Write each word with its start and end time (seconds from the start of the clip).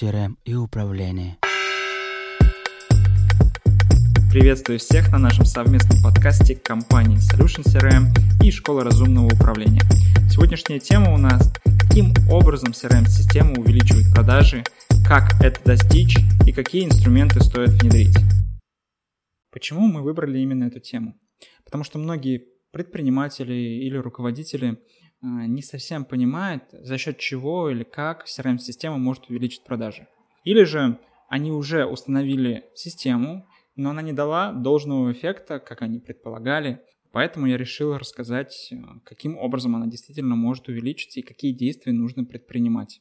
CRM 0.00 0.36
и 0.46 0.54
управление. 0.54 1.36
Приветствую 4.30 4.78
всех 4.78 5.12
на 5.12 5.18
нашем 5.18 5.44
совместном 5.44 6.02
подкасте 6.02 6.56
компании 6.56 7.18
Solution 7.18 7.64
CRM 7.64 8.06
и 8.42 8.50
Школа 8.50 8.82
разумного 8.82 9.26
управления. 9.26 9.82
Сегодняшняя 10.30 10.78
тема 10.78 11.12
у 11.12 11.18
нас 11.18 11.52
каким 11.78 12.14
образом 12.30 12.70
CRM-система 12.70 13.60
увеличивает 13.60 14.10
продажи, 14.14 14.64
как 15.06 15.38
это 15.42 15.62
достичь 15.64 16.16
и 16.46 16.52
какие 16.52 16.86
инструменты 16.86 17.40
стоит 17.40 17.70
внедрить. 17.70 18.16
Почему 19.52 19.86
мы 19.86 20.00
выбрали 20.00 20.38
именно 20.38 20.64
эту 20.64 20.80
тему? 20.80 21.14
Потому 21.66 21.84
что 21.84 21.98
многие 21.98 22.46
предприниматели 22.72 23.52
или 23.52 23.98
руководители 23.98 24.78
не 25.22 25.62
совсем 25.62 26.04
понимают, 26.04 26.64
за 26.72 26.96
счет 26.98 27.18
чего 27.18 27.70
или 27.70 27.84
как 27.84 28.26
CRM-система 28.26 28.98
может 28.98 29.28
увеличить 29.28 29.64
продажи. 29.64 30.08
Или 30.44 30.64
же 30.64 30.98
они 31.28 31.52
уже 31.52 31.84
установили 31.84 32.64
систему, 32.74 33.46
но 33.76 33.90
она 33.90 34.02
не 34.02 34.12
дала 34.12 34.52
должного 34.52 35.12
эффекта, 35.12 35.58
как 35.58 35.82
они 35.82 35.98
предполагали. 35.98 36.82
Поэтому 37.12 37.46
я 37.46 37.56
решил 37.56 37.96
рассказать, 37.96 38.72
а, 38.72 39.00
каким 39.04 39.36
образом 39.36 39.76
она 39.76 39.86
действительно 39.86 40.36
может 40.36 40.68
увеличиться 40.68 41.20
и 41.20 41.24
какие 41.24 41.52
действия 41.52 41.92
нужно 41.92 42.24
предпринимать. 42.24 43.00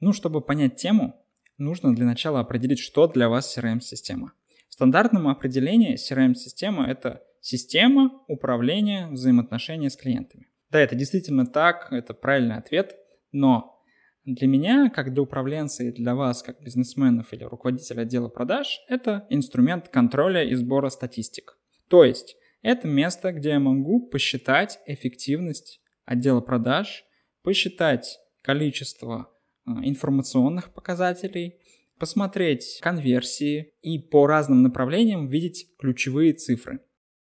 Ну, 0.00 0.12
чтобы 0.12 0.40
понять 0.40 0.76
тему, 0.76 1.24
нужно 1.58 1.94
для 1.94 2.04
начала 2.04 2.40
определить, 2.40 2.78
что 2.78 3.06
для 3.06 3.28
вас 3.28 3.56
CRM-система. 3.56 4.32
В 4.68 4.74
стандартном 4.74 5.28
определении 5.28 5.94
CRM-система– 5.94 6.86
это 6.88 7.22
система 7.40 8.22
управления 8.28 9.08
взаимоотношения 9.08 9.88
с 9.88 9.96
клиентами. 9.96 10.48
Да, 10.70 10.80
это 10.80 10.94
действительно 10.94 11.46
так, 11.46 11.92
это 11.92 12.14
правильный 12.14 12.56
ответ, 12.56 12.96
но 13.32 13.76
для 14.24 14.48
меня, 14.48 14.90
как 14.90 15.12
для 15.12 15.22
управленца 15.22 15.84
и 15.84 15.92
для 15.92 16.16
вас, 16.16 16.42
как 16.42 16.60
бизнесменов 16.60 17.32
или 17.32 17.44
руководителя 17.44 18.02
отдела 18.02 18.28
продаж, 18.28 18.80
это 18.88 19.26
инструмент 19.30 19.88
контроля 19.88 20.42
и 20.42 20.54
сбора 20.56 20.88
статистик. 20.88 21.56
То 21.88 22.04
есть 22.04 22.36
это 22.62 22.88
место, 22.88 23.32
где 23.32 23.50
я 23.50 23.60
могу 23.60 24.08
посчитать 24.08 24.80
эффективность 24.86 25.80
отдела 26.04 26.40
продаж, 26.40 27.04
посчитать 27.42 28.18
количество 28.42 29.30
а, 29.64 29.84
информационных 29.84 30.74
показателей, 30.74 31.60
посмотреть 31.98 32.80
конверсии 32.82 33.74
и 33.82 34.00
по 34.00 34.26
разным 34.26 34.62
направлениям 34.62 35.28
видеть 35.28 35.68
ключевые 35.78 36.32
цифры. 36.32 36.80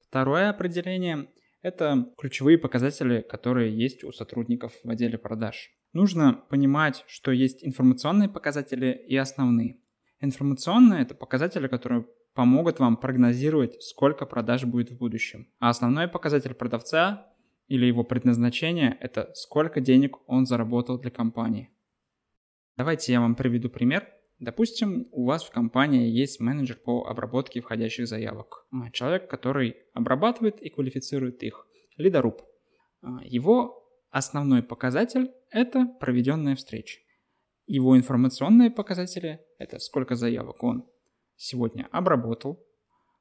Второе 0.10 0.50
определение 0.50 1.30
это 1.62 2.12
ключевые 2.18 2.58
показатели, 2.58 3.22
которые 3.22 3.76
есть 3.76 4.04
у 4.04 4.12
сотрудников 4.12 4.74
в 4.84 4.90
отделе 4.90 5.18
продаж. 5.18 5.72
Нужно 5.94 6.34
понимать, 6.50 7.04
что 7.08 7.32
есть 7.32 7.64
информационные 7.64 8.30
показатели 8.30 8.92
и 9.08 9.16
основные. 9.16 9.78
Информационные– 10.20 11.02
это 11.04 11.16
показатели, 11.16 11.68
которые 11.68 12.06
помогут 12.34 12.80
вам 12.80 12.96
прогнозировать, 12.98 13.82
сколько 13.82 14.26
продаж 14.26 14.66
будет 14.66 14.92
в 14.92 14.98
будущем. 14.98 15.48
А 15.60 15.70
основной 15.70 16.08
показатель 16.08 16.54
продавца 16.54 17.28
или 17.68 17.86
его 17.86 18.04
предназначение– 18.04 18.98
это 19.02 19.32
сколько 19.34 19.82
денег 19.82 20.18
он 20.28 20.46
заработал 20.46 21.00
для 21.00 21.12
компании. 21.12 21.70
Давайте 22.78 23.12
я 23.12 23.20
вам 23.20 23.36
приведу 23.36 23.70
пример. 23.70 24.08
Допустим, 24.42 25.08
у 25.12 25.26
вас 25.26 25.44
в 25.44 25.52
компании 25.52 26.10
есть 26.10 26.40
менеджер 26.40 26.76
по 26.76 27.06
обработке 27.06 27.62
входящих 27.62 28.08
заявок. 28.08 28.66
Человек, 28.92 29.30
который 29.30 29.76
обрабатывает 29.94 30.60
и 30.64 30.72
квалифицирует 30.72 31.44
их. 31.44 31.68
Лидоруб. 31.96 32.42
А, 33.04 33.20
его 33.24 33.88
основной 34.10 34.64
показатель– 34.64 35.32
это 35.52 35.86
проведенная 36.00 36.56
встреча. 36.56 37.02
Его 37.68 37.96
информационные 37.96 38.72
показатели– 38.72 39.42
это 39.60 39.78
сколько 39.78 40.16
заявок 40.16 40.64
он 40.64 40.90
сегодня 41.36 41.88
обработал, 41.92 42.66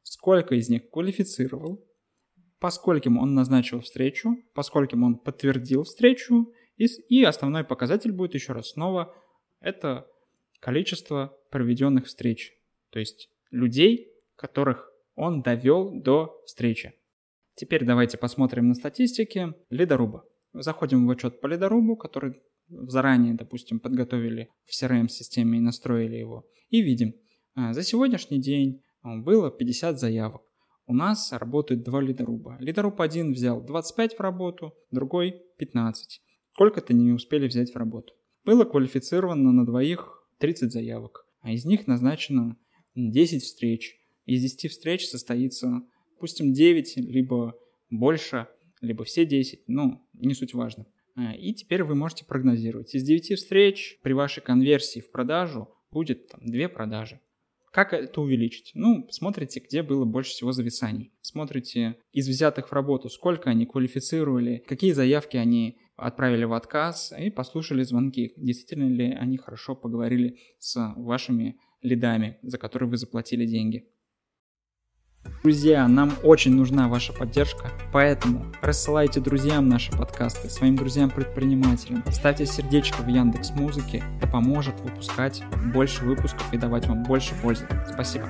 сколько 0.02 0.54
из 0.54 0.70
них 0.70 0.88
квалифицировал, 0.88 1.86
по 2.60 2.70
скольким 2.70 3.18
он 3.18 3.34
назначил 3.34 3.80
встречу, 3.80 4.38
по 4.54 4.62
скольким 4.62 5.02
он 5.02 5.18
подтвердил 5.18 5.82
встречу, 5.82 6.50
и, 6.78 6.86
и 6.86 7.24
основной 7.24 7.64
показатель 7.64 8.10
будет 8.10 8.32
еще 8.32 8.54
раз 8.54 8.70
снова– 8.70 9.14
это 9.60 10.09
количество 10.60 11.36
проведенных 11.50 12.06
встреч, 12.06 12.52
то 12.90 12.98
есть 12.98 13.30
людей, 13.50 14.12
которых 14.36 14.90
он 15.14 15.42
довел 15.42 15.90
до 15.90 16.40
встречи. 16.46 16.94
Теперь 17.54 17.84
давайте 17.84 18.16
посмотрим 18.16 18.68
на 18.68 18.74
статистики 18.74 19.52
лидоруба. 19.68 20.24
Заходим 20.52 21.06
в 21.06 21.10
отчет 21.10 21.40
по 21.40 21.46
лидорубу, 21.46 21.96
который 21.96 22.40
заранее, 22.68 23.34
допустим, 23.34 23.80
подготовили 23.80 24.48
в 24.64 24.72
CRM-системе 24.72 25.58
и 25.58 25.60
настроили 25.60 26.16
его. 26.16 26.46
И 26.68 26.82
видим, 26.82 27.14
а, 27.54 27.72
за 27.72 27.82
сегодняшний 27.82 28.40
день 28.40 28.82
а, 29.02 29.16
было 29.16 29.50
50 29.50 29.98
заявок. 29.98 30.42
У 30.86 30.94
нас 30.94 31.32
работают 31.32 31.84
два 31.84 32.00
лидоруба. 32.00 32.56
Лидоруб 32.58 33.00
один 33.00 33.32
взял 33.32 33.62
25 33.62 34.14
в 34.16 34.20
работу, 34.20 34.74
другой 34.90 35.42
15. 35.58 36.20
Сколько-то 36.54 36.94
не 36.94 37.12
успели 37.12 37.46
взять 37.46 37.72
в 37.72 37.76
работу. 37.76 38.12
Было 38.44 38.64
квалифицировано 38.64 39.52
на 39.52 39.66
двоих 39.66 40.19
30 40.40 40.72
заявок, 40.72 41.26
а 41.40 41.52
из 41.52 41.64
них 41.64 41.86
назначено 41.86 42.56
10 42.94 43.42
встреч. 43.42 43.96
Из 44.26 44.42
10 44.42 44.70
встреч 44.70 45.06
состоится, 45.06 45.82
допустим, 46.14 46.52
9, 46.52 46.96
либо 46.96 47.54
больше, 47.90 48.48
либо 48.80 49.04
все 49.04 49.24
10, 49.24 49.64
ну, 49.68 50.02
не 50.14 50.34
суть 50.34 50.54
важно. 50.54 50.86
А, 51.14 51.34
и 51.34 51.52
теперь 51.52 51.84
вы 51.84 51.94
можете 51.94 52.24
прогнозировать. 52.24 52.94
Из 52.94 53.02
9 53.02 53.38
встреч 53.38 53.98
при 54.02 54.12
вашей 54.12 54.42
конверсии 54.42 55.00
в 55.00 55.10
продажу 55.10 55.68
будет 55.90 56.28
там, 56.28 56.40
2 56.44 56.68
продажи. 56.68 57.20
Как 57.70 57.92
это 57.92 58.20
увеличить? 58.20 58.72
Ну, 58.74 59.06
смотрите, 59.10 59.60
где 59.60 59.82
было 59.82 60.04
больше 60.04 60.32
всего 60.32 60.52
зависаний. 60.52 61.12
Смотрите 61.20 61.96
из 62.12 62.28
взятых 62.28 62.68
в 62.68 62.72
работу, 62.72 63.08
сколько 63.08 63.50
они 63.50 63.64
квалифицировали, 63.64 64.64
какие 64.66 64.92
заявки 64.92 65.36
они 65.36 65.78
отправили 65.96 66.44
в 66.44 66.52
отказ 66.52 67.12
и 67.16 67.30
послушали 67.30 67.82
звонки. 67.82 68.32
Действительно 68.36 68.88
ли 68.88 69.12
они 69.12 69.36
хорошо 69.36 69.76
поговорили 69.76 70.38
с 70.58 70.94
вашими 70.96 71.58
лидами, 71.82 72.38
за 72.42 72.58
которые 72.58 72.88
вы 72.88 72.96
заплатили 72.96 73.46
деньги. 73.46 73.86
Друзья, 75.42 75.88
нам 75.88 76.12
очень 76.22 76.54
нужна 76.54 76.88
ваша 76.88 77.12
поддержка, 77.12 77.70
поэтому 77.92 78.52
рассылайте 78.60 79.20
друзьям 79.20 79.66
наши 79.66 79.90
подкасты, 79.90 80.50
своим 80.50 80.76
друзьям-предпринимателям, 80.76 82.04
ставьте 82.10 82.44
сердечко 82.44 83.02
в 83.02 83.08
Яндекс 83.08 83.50
Музыке, 83.52 84.02
это 84.18 84.26
поможет 84.26 84.78
выпускать 84.80 85.42
больше 85.72 86.04
выпусков 86.04 86.52
и 86.52 86.58
давать 86.58 86.86
вам 86.86 87.02
больше 87.04 87.34
пользы. 87.42 87.66
Спасибо. 87.92 88.28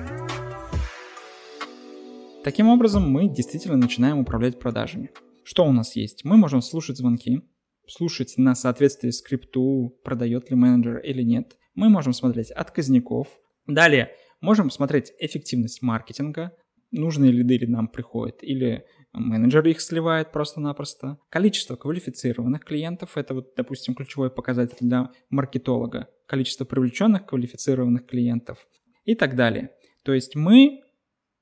Таким 2.43 2.69
образом, 2.69 3.11
мы 3.11 3.27
действительно 3.27 3.77
начинаем 3.77 4.19
управлять 4.19 4.57
продажами. 4.57 5.11
Что 5.43 5.65
у 5.65 5.71
нас 5.71 5.95
есть? 5.95 6.23
Мы 6.23 6.37
можем 6.37 6.61
слушать 6.61 6.97
звонки, 6.97 7.41
слушать 7.87 8.35
на 8.37 8.55
соответствие 8.55 9.11
скрипту, 9.11 9.97
продает 10.03 10.49
ли 10.49 10.55
менеджер 10.55 10.97
или 10.99 11.23
нет. 11.23 11.57
Мы 11.75 11.89
можем 11.89 12.13
смотреть 12.13 12.51
отказников. 12.51 13.27
Далее 13.67 14.11
можем 14.39 14.71
смотреть 14.71 15.13
эффективность 15.19 15.81
маркетинга, 15.81 16.51
нужные 16.91 17.31
лиды 17.31 17.57
ли 17.57 17.67
нам 17.67 17.87
приходят, 17.87 18.43
или 18.43 18.85
менеджер 19.13 19.65
их 19.67 19.81
сливает 19.81 20.31
просто-напросто. 20.31 21.17
Количество 21.29 21.75
квалифицированных 21.75 22.63
клиентов, 22.63 23.17
это 23.17 23.33
вот, 23.33 23.53
допустим, 23.55 23.95
ключевой 23.95 24.29
показатель 24.29 24.77
для 24.79 25.11
маркетолога. 25.29 26.07
Количество 26.27 26.65
привлеченных 26.65 27.25
квалифицированных 27.25 28.05
клиентов 28.05 28.67
и 29.05 29.15
так 29.15 29.35
далее. 29.35 29.71
То 30.03 30.13
есть 30.13 30.35
мы 30.35 30.81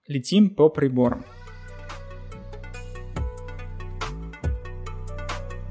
летим 0.08 0.56
по 0.56 0.70
приборам. 0.70 1.24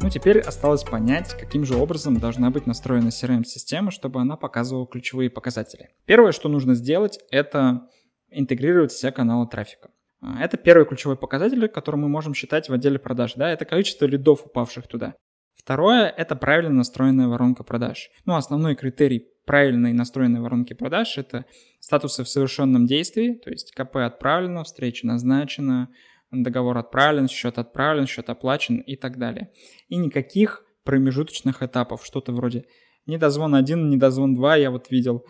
Ну, 0.01 0.11
теперь 0.11 0.39
осталось 0.39 0.85
понять, 0.85 1.37
каким 1.39 1.65
же 1.65 1.75
образом 1.75 2.19
должна 2.19 2.51
быть 2.51 2.67
настроена 2.67 3.09
CRM-система, 3.09 3.91
чтобы 3.91 4.21
она 4.21 4.37
показывала 4.37 4.87
ключевые 4.87 5.29
показатели. 5.29 5.91
Первое, 6.07 6.31
что 6.31 6.49
нужно 6.49 6.75
сделать, 6.75 7.19
это 7.33 7.89
интегрировать 8.31 8.93
все 8.93 9.13
каналы 9.13 9.49
трафика. 9.49 9.91
А, 10.21 10.43
это 10.43 10.57
первый 10.57 10.87
ключевой 10.87 11.17
показатель, 11.17 11.69
который 11.69 11.97
мы 11.97 12.09
можем 12.09 12.35
считать 12.35 12.69
в 12.69 12.73
отделе 12.73 12.99
продаж. 12.99 13.35
Да, 13.35 13.51
это 13.51 13.65
количество 13.65 14.05
лидов, 14.07 14.47
упавших 14.47 14.87
туда. 14.87 15.15
Второе– 15.55 16.09
это 16.17 16.35
правильно 16.35 16.73
настроенная 16.73 17.29
воронка 17.29 17.63
продаж. 17.63 18.11
Ну, 18.25 18.37
основной 18.37 18.75
критерий 18.75 19.29
правильной 19.45 19.93
настроенной 19.93 20.41
воронки 20.41 20.73
продаж– 20.73 21.15
это 21.19 21.45
статусы 21.81 22.25
в 22.25 22.29
совершенном 22.29 22.87
действии, 22.87 23.35
то 23.35 23.51
есть 23.51 23.73
КП 23.75 23.97
отправлено, 23.97 24.65
встреча 24.65 25.07
назначена, 25.07 25.89
договор 26.31 26.79
отправлен, 26.79 27.29
счет 27.29 27.59
отправлен, 27.59 28.07
счет 28.07 28.31
оплачен 28.31 28.79
и 28.79 28.97
так 28.97 29.19
далее. 29.19 29.51
И 29.89 29.97
никаких 29.97 30.65
промежуточных 30.85 31.63
этапов, 31.63 32.05
что-то 32.05 32.33
вроде 32.33 32.65
недозвон 33.07 33.55
1, 33.55 33.91
недозвон 33.91 34.35
2, 34.35 34.57
я 34.57 34.71
вот 34.71 34.91
видел, 34.91 35.25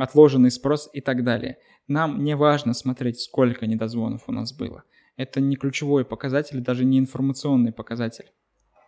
отложенный 0.00 0.50
спрос 0.50 0.90
и 0.92 1.00
так 1.00 1.24
далее. 1.24 1.58
Нам 1.86 2.24
не 2.24 2.36
важно 2.36 2.74
смотреть, 2.74 3.20
сколько 3.20 3.66
недозвонов 3.66 4.24
у 4.26 4.32
нас 4.32 4.52
было. 4.52 4.84
Это 5.16 5.40
не 5.40 5.56
ключевой 5.56 6.04
показатель, 6.04 6.60
даже 6.60 6.84
не 6.84 6.98
информационный 6.98 7.72
показатель. 7.72 8.32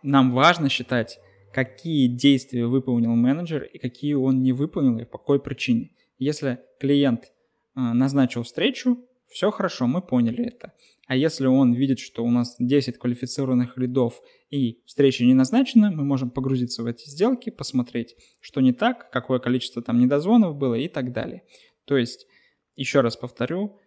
Нам 0.03 0.31
важно 0.31 0.69
считать 0.69 1.19
какие 1.53 2.07
действия 2.07 2.65
выполнил 2.65 3.15
менеджер 3.15 3.63
и 3.63 3.77
какие 3.77 4.13
он 4.13 4.43
не 4.43 4.51
выполнил 4.51 4.99
и 4.99 5.05
по 5.05 5.17
какой 5.17 5.39
причине. 5.39 5.91
Если 6.19 6.59
клиент 6.79 7.31
а, 7.73 7.93
назначил 7.93 8.43
встречу, 8.43 8.97
все 9.29 9.51
хорошо, 9.51 9.87
мы 9.87 10.01
поняли 10.01 10.45
это. 10.45 10.73
А 11.07 11.15
если 11.15 11.45
он 11.45 11.73
видит, 11.73 11.99
что 11.99 12.23
у 12.23 12.29
нас 12.29 12.57
10 12.59 12.97
квалифицированных 12.97 13.77
лидов 13.77 14.21
и 14.49 14.81
встреча 14.85 15.23
не 15.23 15.33
назначена, 15.33 15.89
мы 15.89 16.03
можем 16.03 16.29
погрузиться 16.29 16.83
в 16.83 16.85
эти 16.85 17.09
сделки, 17.09 17.49
посмотреть, 17.49 18.15
что 18.41 18.59
не 18.59 18.73
так, 18.73 19.09
какое 19.09 19.39
количество 19.39 19.81
там 19.81 19.99
недозвонов 19.99 20.57
было 20.57 20.75
и 20.75 20.89
так 20.89 21.13
далее. 21.13 21.43
То 21.85 21.95
есть, 21.95 22.27
еще 22.75 22.99
раз 22.99 23.15
повторю, 23.15 23.79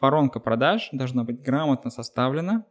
воронка 0.00 0.40
продаж 0.40 0.88
должна 0.92 1.24
быть 1.24 1.42
грамотно 1.42 1.90
составлена, 1.90 2.64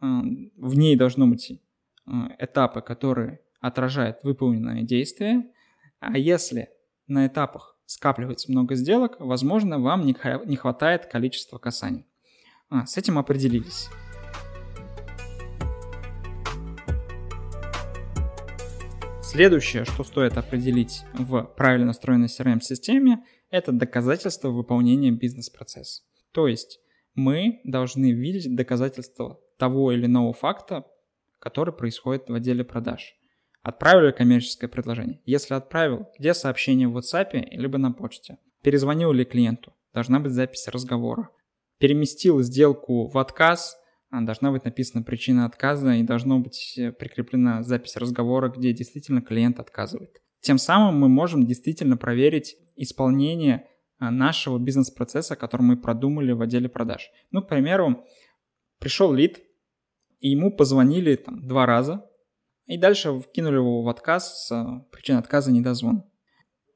а, 0.00 0.22
в 0.56 0.76
ней 0.76 0.96
должны 0.96 1.28
быть 1.28 1.62
а, 2.06 2.32
этапы, 2.40 2.82
которые 2.82 3.40
отражают 3.60 4.24
выполненные 4.24 4.82
действия, 4.82 5.48
а 6.00 6.18
если 6.18 6.68
на 7.06 7.28
этапах 7.28 7.78
скапливается 7.86 8.50
много 8.50 8.74
сделок, 8.74 9.20
возможно, 9.20 9.78
вам 9.78 10.04
не 10.04 10.56
хватает 10.56 11.06
количества 11.06 11.58
касаний. 11.58 12.06
А, 12.70 12.86
с 12.86 12.96
этим 12.96 13.18
определились. 13.18 13.88
Следующее, 19.22 19.84
что 19.84 20.04
стоит 20.04 20.36
определить 20.38 21.02
в 21.12 21.42
правильно 21.56 21.86
настроенной 21.86 22.28
CRM-системе, 22.28 23.24
это 23.50 23.72
доказательство 23.72 24.50
выполнения 24.50 25.10
бизнес-процесса. 25.10 26.02
То 26.32 26.46
есть 26.46 26.80
мы 27.14 27.60
должны 27.64 28.12
видеть 28.12 28.54
доказательства 28.54 29.40
того 29.58 29.92
или 29.92 30.06
иного 30.06 30.32
факта, 30.32 30.84
который 31.40 31.74
происходит 31.74 32.28
в 32.28 32.34
отделе 32.34 32.64
продаж. 32.64 33.16
Отправили 33.62 34.12
коммерческое 34.12 34.68
предложение? 34.68 35.20
Если 35.24 35.54
отправил, 35.54 36.06
где 36.18 36.32
сообщение 36.34 36.86
в 36.86 36.96
WhatsApp 36.96 37.30
либо 37.50 37.78
на 37.78 37.92
почте? 37.92 38.38
Перезвонил 38.62 39.12
ли 39.12 39.24
клиенту? 39.24 39.74
Должна 39.92 40.20
быть 40.20 40.32
запись 40.32 40.68
разговора 40.68 41.30
переместил 41.78 42.40
сделку 42.42 43.08
в 43.08 43.18
отказ, 43.18 43.76
а, 44.10 44.20
должна 44.20 44.52
быть 44.52 44.64
написана 44.64 45.02
причина 45.02 45.44
отказа 45.44 45.94
и 45.94 46.02
должна 46.02 46.38
быть 46.38 46.74
э, 46.78 46.92
прикреплена 46.92 47.62
запись 47.62 47.96
разговора, 47.96 48.48
где 48.48 48.72
действительно 48.72 49.20
клиент 49.20 49.58
отказывает. 49.58 50.22
Тем 50.40 50.58
самым 50.58 51.00
мы 51.00 51.08
можем 51.08 51.46
действительно 51.46 51.96
проверить 51.96 52.56
исполнение 52.76 53.66
а, 53.98 54.10
нашего 54.10 54.58
бизнес-процесса, 54.58 55.36
который 55.36 55.62
мы 55.62 55.76
продумали 55.76 56.32
в 56.32 56.42
отделе 56.42 56.68
продаж. 56.68 57.10
Ну, 57.30 57.42
к 57.42 57.48
примеру, 57.48 58.04
пришел 58.78 59.12
лид, 59.12 59.42
и 60.20 60.30
ему 60.30 60.54
позвонили 60.54 61.16
там, 61.16 61.46
два 61.46 61.66
раза, 61.66 62.08
и 62.66 62.78
дальше 62.78 63.18
вкинули 63.18 63.56
его 63.56 63.82
в 63.82 63.88
отказ 63.88 64.46
с 64.46 64.52
а, 64.52 64.86
причиной 64.92 65.20
отказа 65.20 65.50
недозвон. 65.50 66.04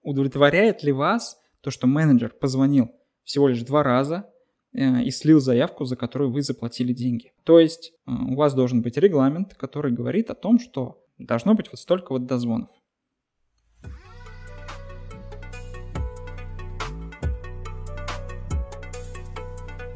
Удовлетворяет 0.03 0.83
ли 0.83 0.93
вас 0.93 1.39
то, 1.61 1.71
что 1.71 1.87
менеджер 1.87 2.31
позвонил 2.31 2.91
всего 3.25 3.49
лишь 3.49 3.63
два 3.63 3.83
раза, 3.83 4.31
и 4.73 5.11
слил 5.11 5.41
заявку, 5.41 5.85
за 5.85 5.97
которую 5.97 6.31
вы 6.31 6.43
заплатили 6.43 6.93
деньги. 6.93 7.33
То 7.45 7.59
есть 7.59 7.93
э, 8.07 8.11
у 8.11 8.35
вас 8.35 8.55
должен 8.55 8.83
быть 8.83 8.97
регламент, 8.97 9.55
который 9.55 9.93
говорит 9.93 10.31
о 10.31 10.35
том, 10.35 10.59
что 10.59 11.05
должно 11.19 11.55
быть 11.55 11.69
вот 11.71 11.81
столько 11.81 12.13
вот 12.13 12.27
дозвонов. 12.27 12.71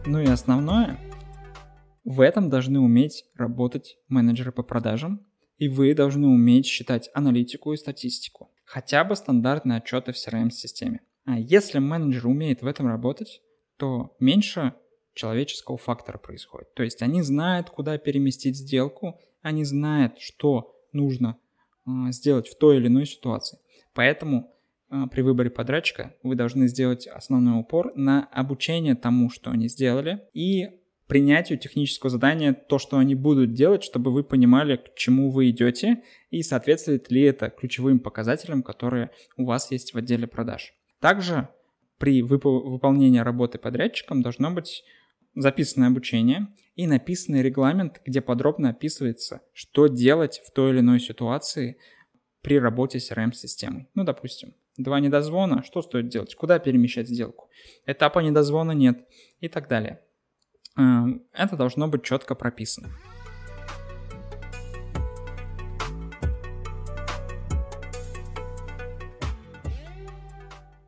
Ну 0.05 0.21
и 0.21 0.27
основное, 0.27 0.99
в 2.05 2.21
этом 2.21 2.51
должны 2.51 2.81
уметь 2.81 3.25
работать 3.37 3.99
менеджеры 4.09 4.51
по 4.51 4.63
продажам, 4.63 5.25
и 5.59 5.69
вы 5.69 5.95
должны 5.95 6.27
уметь 6.27 6.67
считать 6.67 7.09
аналитику 7.15 7.73
и 7.73 7.77
статистику. 7.77 8.51
Хотя 8.65 9.05
бы 9.05 9.15
стандартные 9.15 9.79
отчеты 9.79 10.13
в 10.13 10.17
CRM-системе. 10.17 11.03
А 11.25 11.39
если 11.39 11.79
менеджер 11.79 12.27
умеет 12.27 12.63
в 12.63 12.67
этом 12.67 12.89
работать, 12.89 13.43
то 13.83 14.15
меньше 14.21 14.75
человеческого 15.13 15.77
фактора 15.77 16.17
происходит. 16.17 16.73
То 16.75 16.85
есть 16.85 17.03
они 17.03 17.21
знают, 17.21 17.69
куда 17.69 17.99
переместить 17.99 18.57
сделку, 18.57 19.19
они 19.41 19.65
знают, 19.65 20.21
что 20.21 20.77
нужно 20.93 21.37
а, 21.85 22.13
сделать 22.13 22.47
в 22.47 22.57
той 22.57 22.77
или 22.77 22.87
иной 22.87 23.07
ситуации. 23.07 23.59
Поэтому 23.93 24.55
а, 24.89 25.09
при 25.09 25.23
выборе 25.23 25.51
подрядчика 25.51 26.15
вы 26.23 26.37
должны 26.37 26.69
сделать 26.69 27.09
основной 27.09 27.59
упор 27.59 27.93
на 27.97 28.27
обучение 28.27 28.95
тому, 28.95 29.31
что 29.31 29.51
они 29.51 29.67
сделали, 29.67 30.29
и 30.33 30.79
принятию 31.09 31.59
технического 31.59 32.09
задания, 32.09 32.53
то, 32.53 32.79
что 32.79 32.99
они 32.99 33.17
будут 33.17 33.53
делать, 33.53 33.83
чтобы 33.83 34.13
вы 34.13 34.23
понимали, 34.23 34.77
к 34.77 34.95
чему 34.95 35.33
вы 35.33 35.51
идете, 35.51 36.05
и 36.31 36.45
соответствует 36.45 37.11
ли 37.11 37.23
это 37.23 37.51
ключевым 37.51 37.99
показателям, 37.99 38.63
которые 38.63 39.11
у 39.37 39.45
вас 39.45 39.73
есть 39.73 39.93
в 39.93 39.99
отделе 39.99 40.29
продаж. 40.29 40.73
Также 41.01 41.49
при 42.03 42.21
вып- 42.21 42.69
выполнении 42.69 43.21
работы 43.21 43.59
подрядчиком 43.59 44.23
должно 44.23 44.51
быть 44.51 44.83
записанное 45.37 45.87
обучение 45.87 46.49
и 46.75 46.89
написанный 46.89 47.43
регламент, 47.43 48.03
где 48.05 48.21
подробно 48.21 48.71
описывается, 48.71 49.43
что 49.53 49.87
делать 49.87 50.43
в 50.45 50.51
той 50.51 50.73
или 50.73 50.81
иной 50.81 50.99
ситуации 50.99 51.77
при 52.41 52.59
работе 52.59 52.99
с 52.99 53.13
CRM-системой. 53.13 53.87
Ну, 53.95 54.03
допустим, 54.03 54.55
два 54.77 54.99
недозвона, 54.99 55.63
что 55.63 55.81
стоит 55.81 56.09
делать, 56.09 56.35
куда 56.35 56.59
перемещать 56.59 57.07
сделку, 57.07 57.49
этапа 57.87 58.19
недозвона 58.19 58.73
нет 58.73 59.07
и 59.39 59.47
так 59.47 59.69
далее. 59.69 60.01
Э, 60.77 61.05
это 61.33 61.57
должно 61.57 61.87
быть 61.87 62.03
четко 62.03 62.35
прописано. 62.35 62.89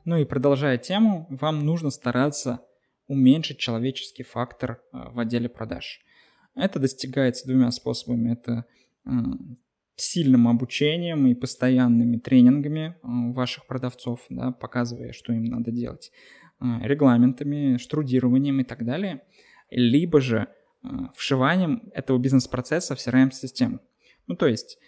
Ну 0.05 0.19
и 0.19 0.27
продолжая 0.27 0.77
тему, 0.77 1.27
вам 1.31 1.65
нужно 1.65 1.91
стараться 1.91 2.61
уменьшить 3.07 3.59
человеческий 3.59 4.23
фактор 4.23 4.83
э, 4.93 4.99
в 5.13 5.19
отделе 5.19 5.49
продаж. 5.49 6.01
Это 6.55 6.79
достигается 6.79 7.47
двумя 7.47 7.71
способами. 7.71 8.33
Это 8.33 8.67
э, 9.07 9.11
сильным 9.97 10.47
обучением 10.49 11.27
и 11.27 11.35
постоянными 11.35 12.19
тренингами 12.19 12.97
э, 13.03 13.33
ваших 13.33 13.67
продавцов, 13.67 14.21
да, 14.29 14.53
показывая, 14.53 15.13
что 15.13 15.33
им 15.33 15.45
надо 15.45 15.71
делать, 15.71 16.13
регламентами, 16.61 17.79
штрудированием 17.79 18.61
и 18.61 18.65
так 18.65 18.85
далее, 18.85 19.23
либо 19.71 20.21
же 20.21 20.49
вшиванием 21.15 21.91
этого 21.93 22.19
бизнес-процесса 22.19 22.95
в 22.95 22.99
CRM-систему. 22.99 23.81
Ну, 24.27 24.37
то 24.37 24.47
есть 24.47 24.79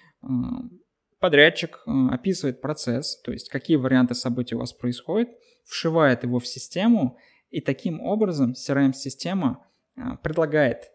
Подрядчик 1.27 1.83
э, 1.85 1.91
описывает 2.13 2.61
процесс, 2.61 3.21
то 3.23 3.33
есть 3.33 3.49
какие 3.49 3.77
варианты 3.77 4.15
событий 4.15 4.55
у 4.55 4.61
вас 4.61 4.73
происходят, 4.73 5.29
вшивает 5.65 6.23
его 6.23 6.39
в 6.39 6.47
систему, 6.47 7.19
и 7.51 7.61
таким 7.61 8.01
образом 8.01 8.53
CRM-система 8.53 9.67
э, 9.97 10.03
предлагает 10.23 10.93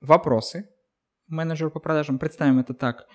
вопросы 0.00 0.70
менеджеру 1.26 1.70
по 1.70 1.78
продажам, 1.78 2.18
представим 2.18 2.58
это 2.58 2.72
так, 2.72 3.06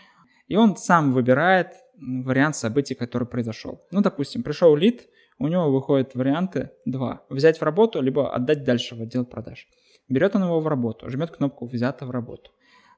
и 0.45 0.55
он 0.55 0.75
сам 0.77 1.13
выбирает 1.13 1.73
вариант 1.99 2.55
событий, 2.55 2.93
который 2.93 3.27
произошел. 3.27 3.81
Ну, 3.89 4.01
допустим, 4.01 4.43
пришел 4.43 4.75
лид, 4.75 5.09
у 5.39 5.47
него 5.47 5.71
выходят 5.71 6.13
варианты 6.13 6.69
два. 6.85 7.25
Взять 7.29 7.57
в 7.57 7.63
работу, 7.63 8.01
либо 8.01 8.31
отдать 8.31 8.63
дальше 8.63 8.93
в 8.93 9.01
отдел 9.01 9.25
продаж. 9.25 9.67
Берет 10.09 10.35
он 10.35 10.43
его 10.43 10.59
в 10.59 10.67
работу, 10.67 11.09
жмет 11.09 11.31
кнопку 11.31 11.65
«Взято 11.65 12.05
в 12.05 12.11
работу». 12.11 12.51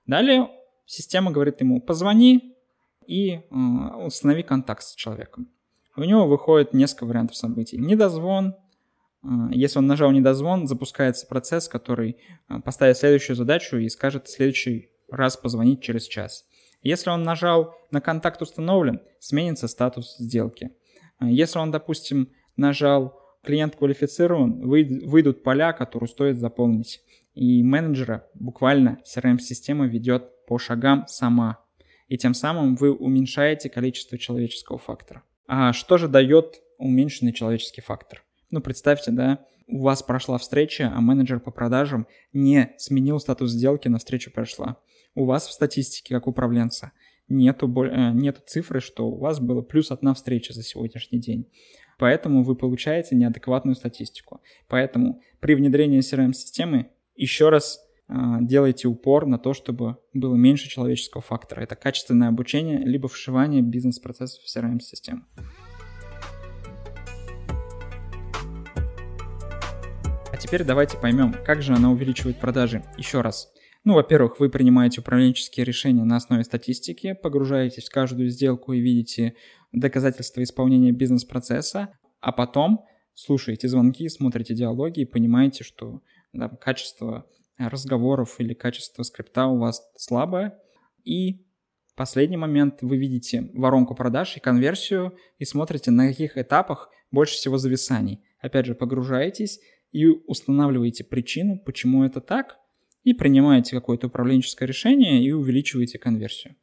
Далее 0.06 0.50
система 0.86 1.32
говорит 1.32 1.62
ему 1.62 1.80
«Позвони 1.80 2.53
и 3.08 3.42
установи 3.52 4.44
контакт 4.44 4.84
с 4.84 4.96
человеком. 4.96 5.50
У 5.96 6.02
него 6.02 6.28
выходит 6.28 6.74
несколько 6.74 7.06
вариантов 7.06 7.36
событий. 7.36 7.78
Недозвон. 7.78 8.56
Если 9.52 9.80
он 9.80 9.88
нажал 9.88 10.12
недозвон, 10.12 10.68
запускается 10.68 11.28
процесс, 11.28 11.68
который 11.68 12.18
поставит 12.66 12.98
следующую 12.98 13.36
задачу 13.36 13.78
и 13.78 13.88
скажет 13.90 14.28
в 14.28 14.32
следующий 14.32 14.90
раз 15.10 15.38
позвонить 15.38 15.82
через 15.82 16.08
час. 16.08 16.46
Если 16.82 17.10
он 17.10 17.24
нажал 17.24 17.74
на 17.92 18.02
контакт 18.02 18.42
установлен, 18.42 19.00
сменится 19.20 19.68
статус 19.68 20.18
сделки. 20.18 20.72
Если 21.22 21.58
он, 21.60 21.72
допустим, 21.72 22.32
нажал 22.58 23.18
клиент 23.44 23.76
квалифицирован, 23.76 24.68
выйдут 24.68 25.44
поля, 25.44 25.72
которые 25.72 26.10
стоит 26.10 26.38
заполнить. 26.38 27.02
И 27.34 27.64
менеджера 27.64 28.28
буквально 28.34 29.00
CRM-система 29.06 29.88
ведет 29.88 30.46
по 30.46 30.58
шагам 30.58 31.06
сама 31.08 31.63
и 32.08 32.18
тем 32.18 32.34
самым 32.34 32.76
вы 32.76 32.92
уменьшаете 32.92 33.70
количество 33.70 34.18
человеческого 34.18 34.78
фактора. 34.78 35.24
А 35.48 35.74
что 35.74 35.98
же 35.98 36.08
дает 36.08 36.62
уменьшенный 36.78 37.34
человеческий 37.34 37.82
фактор? 37.82 38.24
Ну, 38.52 38.62
представьте, 38.62 39.12
да, 39.12 39.46
у 39.68 39.82
вас 39.82 40.04
прошла 40.04 40.38
встреча, 40.38 40.92
а 40.94 41.02
менеджер 41.02 41.40
по 41.40 41.52
продажам 41.52 42.08
не 42.34 42.74
сменил 42.78 43.20
статус 43.20 43.52
сделки, 43.52 43.88
на 43.88 43.98
встречу 43.98 44.32
прошла. 44.32 44.78
У 45.16 45.26
вас 45.26 45.48
в 45.48 45.52
статистике, 45.52 46.16
как 46.16 46.28
управленца, 46.28 46.92
нету, 47.28 47.68
э, 47.84 48.12
нету 48.14 48.42
цифры, 48.46 48.82
что 48.82 49.08
у 49.08 49.18
вас 49.18 49.40
было 49.40 49.62
плюс 49.62 49.92
одна 49.92 50.14
встреча 50.14 50.54
за 50.54 50.64
сегодняшний 50.64 51.20
день. 51.20 51.50
Поэтому 51.98 52.44
вы 52.44 52.56
получаете 52.56 53.16
неадекватную 53.16 53.76
статистику. 53.76 54.42
Поэтому 54.68 55.22
при 55.40 55.56
внедрении 55.56 56.00
CRM-системы 56.00 56.90
еще 57.16 57.50
раз 57.50 57.80
делайте 58.42 58.88
упор 58.88 59.26
на 59.26 59.40
то, 59.40 59.54
чтобы 59.54 59.98
было 60.14 60.36
меньше 60.36 60.70
человеческого 60.70 61.22
фактора. 61.22 61.62
Это 61.62 61.76
качественное 61.76 62.30
обучение, 62.30 62.80
либо 62.80 63.08
вшивание 63.08 63.62
бизнес-процессов 63.62 64.44
в 64.44 64.56
CRM-систему. 64.56 65.24
А 70.32 70.38
теперь 70.38 70.64
давайте 70.64 70.98
поймем, 70.98 71.34
как 71.46 71.62
же 71.62 71.74
она 71.74 71.92
увеличивает 71.92 72.40
продажи. 72.40 72.84
Еще 72.98 73.22
раз. 73.22 73.52
Ну, 73.84 73.96
во-первых, 73.96 74.40
вы 74.40 74.50
принимаете 74.50 75.02
управленческие 75.02 75.66
решения 75.66 76.04
на 76.04 76.16
основе 76.16 76.44
статистики, 76.44 77.14
погружаетесь 77.14 77.90
в 77.90 77.92
каждую 77.92 78.30
сделку 78.30 78.74
и 78.74 78.80
видите 78.80 79.36
доказательства 79.72 80.42
исполнения 80.42 80.92
бизнес-процесса, 80.92 81.90
а 82.22 82.32
потом 82.32 82.86
слушаете 83.14 83.68
звонки, 83.68 84.08
смотрите 84.08 84.54
диалоги 84.54 85.02
и 85.02 85.06
понимаете, 85.06 85.64
что 85.64 86.02
да, 86.32 86.48
качество 86.48 87.26
разговоров 87.58 88.36
или 88.40 88.54
качество 88.54 89.04
скрипта 89.04 89.48
у 89.48 89.58
вас 89.58 89.82
слабое. 89.98 90.58
И 91.04 91.46
последний 91.96 92.38
момент, 92.38 92.82
вы 92.82 92.98
видите 92.98 93.50
воронку 93.54 93.96
продаж 93.96 94.38
и 94.38 94.40
конверсию 94.40 95.16
и 95.38 95.46
смотрите, 95.46 95.92
на 95.92 96.08
каких 96.08 96.38
этапах 96.38 96.90
больше 97.12 97.36
всего 97.36 97.58
зависаний. 97.58 98.24
Опять 98.40 98.66
же, 98.66 98.76
погружаетесь 98.76 99.60
и 99.92 100.08
устанавливаете 100.08 101.04
причину, 101.04 101.60
почему 101.60 102.04
это 102.04 102.20
так, 102.20 102.58
и 103.04 103.14
принимаете 103.14 103.76
какое-то 103.76 104.08
управленческое 104.08 104.68
решение 104.68 105.24
и 105.24 105.32
увеличиваете 105.32 106.00
конверсию. 106.00 106.56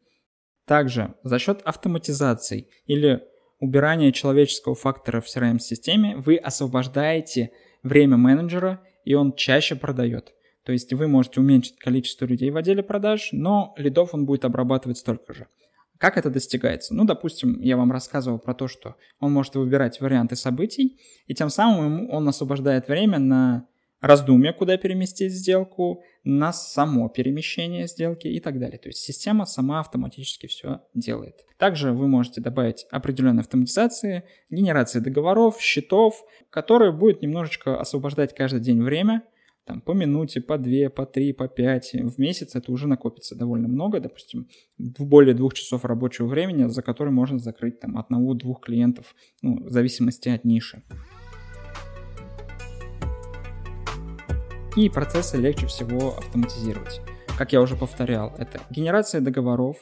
Также 0.67 1.15
за 1.23 1.39
счет 1.39 1.61
автоматизации 1.65 2.69
или 2.87 3.23
убирания 3.59 4.11
человеческого 4.13 4.75
фактора 4.75 5.21
в 5.21 5.27
CRM-системе 5.27 6.17
вы 6.17 6.37
освобождаете 6.37 7.53
время 7.83 8.17
менеджера, 8.17 8.83
и 9.05 9.15
он 9.15 9.35
чаще 9.35 9.77
продает. 9.77 10.33
То 10.65 10.73
есть 10.73 10.93
вы 10.93 11.09
можете 11.09 11.41
уменьшить 11.41 11.77
количество 11.79 12.27
людей 12.27 12.51
в 12.51 12.57
отделе 12.57 12.83
продаж, 12.83 13.31
но 13.33 13.75
лидов 13.77 14.15
он 14.15 14.27
будет 14.27 14.45
обрабатывать 14.45 14.99
столько 14.99 15.33
же. 15.35 15.47
Как 15.99 16.17
это 16.17 16.31
достигается? 16.31 16.95
Ну, 16.95 17.05
допустим, 17.05 17.61
я 17.61 17.77
вам 17.77 17.93
рассказывал 17.93 18.39
про 18.39 18.55
то, 18.55 18.69
что 18.69 18.97
он 19.19 19.33
может 19.33 19.55
выбирать 19.55 20.01
варианты 20.01 20.35
событий, 20.35 20.99
и 21.27 21.35
тем 21.35 21.51
самым 21.51 22.09
он 22.11 22.27
освобождает 22.27 22.89
время 22.89 23.19
на 23.19 23.67
раздумье, 24.01 24.53
куда 24.53 24.77
переместить 24.79 25.33
сделку, 25.33 26.03
на 26.25 26.53
само 26.53 27.09
перемещение 27.09 27.87
сделки 27.87 28.27
и 28.29 28.41
так 28.41 28.59
далее. 28.59 28.79
То 28.79 28.89
есть 28.89 29.01
система 29.01 29.45
сама 29.45 29.81
автоматически 29.81 30.47
все 30.47 30.81
делает. 30.95 31.45
Также 31.59 31.93
вы 31.93 32.09
можете 32.09 32.41
добавить 32.41 32.87
определенные 32.91 33.41
автоматизации, 33.41 34.25
генерации 34.49 35.01
договоров, 35.01 35.61
счетов, 35.61 36.25
которые 36.49 36.93
будет 36.93 37.21
немножечко 37.21 37.79
освобождать 37.79 38.35
каждый 38.35 38.61
день 38.61 38.83
время, 38.83 39.23
там, 39.71 39.81
по 39.81 39.93
минуте, 39.93 40.41
по 40.41 40.59
две, 40.59 40.91
по 40.91 41.07
три, 41.07 41.33
по 41.33 41.47
пять. 41.47 41.93
В 41.93 42.19
месяц 42.19 42.57
это 42.57 42.73
уже 42.73 42.89
накопится 42.89 43.37
довольно 43.37 43.69
много, 43.69 44.01
допустим, 44.01 44.49
в 44.79 45.07
более 45.07 45.33
двух 45.33 45.55
часов 45.55 45.85
рабочего 45.85 46.27
времени, 46.27 46.67
за 46.67 46.83
который 46.83 47.13
можно 47.13 47.39
закрыть 47.39 47.79
там 47.79 47.97
одного-двух 47.97 48.63
клиентов, 48.63 49.15
ну, 49.43 49.65
в 49.65 49.71
зависимости 49.71 50.29
от 50.29 50.45
ниши. 50.45 50.83
Какие 54.71 54.89
процессы 54.89 55.37
легче 55.37 55.67
всего 55.69 56.17
автоматизировать? 56.19 57.01
Как 57.39 57.53
я 57.53 57.61
уже 57.61 57.77
повторял, 57.77 58.35
это 58.39 58.61
генерация 58.71 59.21
договоров, 59.21 59.77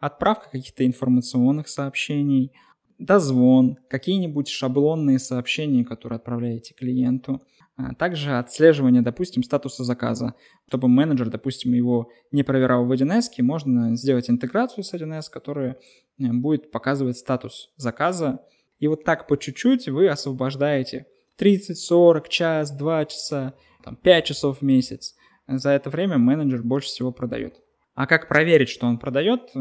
отправка 0.00 0.50
каких-то 0.50 0.84
информационных 0.84 1.68
сообщений, 1.68 2.52
дозвон, 2.98 3.78
какие-нибудь 3.88 4.48
шаблонные 4.48 5.18
сообщения, 5.18 5.84
которые 5.84 6.16
отправляете 6.16 6.74
клиенту, 6.74 7.42
а 7.76 7.94
также 7.94 8.36
отслеживание, 8.36 9.02
допустим, 9.02 9.44
статуса 9.44 9.84
заказа. 9.84 10.34
Чтобы 10.66 10.88
менеджер, 10.88 11.30
допустим, 11.30 11.72
его 11.72 12.10
не 12.32 12.42
проверял 12.42 12.84
в 12.84 12.92
1С, 12.92 13.40
можно 13.40 13.94
сделать 13.96 14.28
интеграцию 14.28 14.82
с 14.82 14.92
1С, 14.92 15.30
которая 15.30 15.76
э, 16.18 16.24
будет 16.32 16.72
показывать 16.72 17.16
статус 17.16 17.70
заказа. 17.76 18.40
И 18.80 18.88
вот 18.88 19.04
так 19.04 19.28
по 19.28 19.36
чуть-чуть 19.38 19.88
вы 19.88 20.08
освобождаете 20.08 21.06
30, 21.36 21.78
40, 21.78 22.28
час, 22.28 22.72
2 22.72 23.04
часа 23.06 23.54
там, 23.84 23.94
5 23.94 24.24
часов 24.24 24.58
в 24.58 24.62
месяц. 24.62 25.14
За 25.46 25.70
это 25.70 25.88
время 25.88 26.18
менеджер 26.18 26.62
больше 26.62 26.88
всего 26.88 27.12
продает. 27.12 27.62
А 27.98 28.06
как 28.06 28.28
проверить, 28.28 28.68
что 28.68 28.86
он 28.86 28.96
продает? 28.96 29.50
Э, 29.56 29.58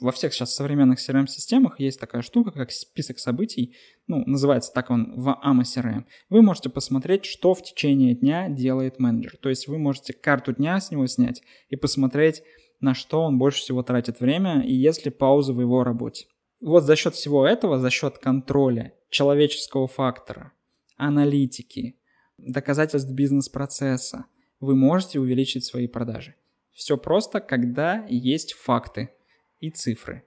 во 0.00 0.12
всех 0.12 0.32
сейчас 0.32 0.54
современных 0.54 1.00
CRM-системах 1.00 1.80
есть 1.80 1.98
такая 1.98 2.22
штука, 2.22 2.52
как 2.52 2.70
список 2.70 3.18
событий. 3.18 3.74
Ну, 4.06 4.22
называется 4.24 4.72
так 4.72 4.88
он 4.88 5.20
в 5.20 5.36
AMA 5.44 5.62
CRM. 5.62 6.04
Вы 6.28 6.42
можете 6.42 6.68
посмотреть, 6.68 7.24
что 7.24 7.54
в 7.54 7.62
течение 7.64 8.14
дня 8.14 8.48
делает 8.48 9.00
менеджер. 9.00 9.36
То 9.36 9.48
есть 9.48 9.66
вы 9.66 9.78
можете 9.78 10.12
карту 10.12 10.52
дня 10.52 10.78
с 10.78 10.92
него 10.92 11.08
снять 11.08 11.42
и 11.70 11.74
посмотреть, 11.74 12.44
на 12.78 12.94
что 12.94 13.22
он 13.22 13.36
больше 13.36 13.62
всего 13.62 13.82
тратит 13.82 14.20
время 14.20 14.62
и 14.62 14.72
есть 14.72 15.04
ли 15.04 15.10
паузы 15.10 15.52
в 15.52 15.60
его 15.60 15.82
работе. 15.82 16.28
Вот 16.60 16.84
за 16.84 16.94
счет 16.94 17.16
всего 17.16 17.44
этого, 17.44 17.80
за 17.80 17.90
счет 17.90 18.18
контроля 18.18 18.94
человеческого 19.08 19.88
фактора, 19.88 20.52
аналитики, 20.96 21.96
доказательств 22.38 23.10
бизнес-процесса, 23.10 24.26
вы 24.60 24.76
можете 24.76 25.18
увеличить 25.18 25.64
свои 25.64 25.88
продажи. 25.88 26.36
Все 26.72 26.96
просто, 26.96 27.40
когда 27.40 28.04
есть 28.08 28.54
факты 28.54 29.10
и 29.58 29.70
цифры. 29.70 30.24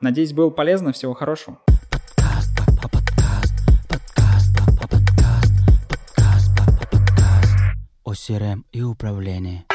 Надеюсь, 0.00 0.32
было 0.32 0.50
полезно. 0.50 0.92
Всего 0.92 1.14
хорошего. 1.14 1.60
о 8.10 8.12
CRM 8.12 8.64
и 8.72 8.82
управлении. 8.82 9.69